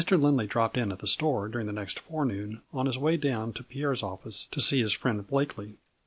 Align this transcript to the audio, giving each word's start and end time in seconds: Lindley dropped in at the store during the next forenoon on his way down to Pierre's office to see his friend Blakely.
Lindley 0.09 0.47
dropped 0.47 0.77
in 0.77 0.91
at 0.91 0.97
the 0.97 1.05
store 1.05 1.47
during 1.47 1.67
the 1.67 1.71
next 1.71 1.99
forenoon 1.99 2.61
on 2.73 2.87
his 2.87 2.97
way 2.97 3.17
down 3.17 3.53
to 3.53 3.63
Pierre's 3.63 4.01
office 4.01 4.47
to 4.49 4.59
see 4.59 4.79
his 4.79 4.93
friend 4.93 5.27
Blakely. 5.27 5.75